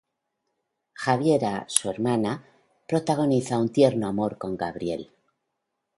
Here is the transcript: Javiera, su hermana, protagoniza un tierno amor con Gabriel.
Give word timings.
Javiera, 0.93 1.65
su 1.67 1.87
hermana, 1.87 2.43
protagoniza 2.87 3.59
un 3.59 3.69
tierno 3.69 4.07
amor 4.07 4.39
con 4.39 4.57
Gabriel. 4.57 5.11